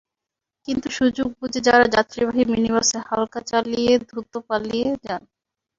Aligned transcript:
কিন্তু 0.67 0.87
সুযোগ 0.97 1.27
বুঝে 1.39 1.59
তাঁরা 1.65 1.85
যাত্রীবাহী 1.95 2.43
মিনিবাসে 2.51 2.97
হামলা 3.07 3.39
চালিয়ে 3.49 3.93
দ্রুত 4.07 4.33
পালিয়ে 4.47 4.89
যান। 5.05 5.21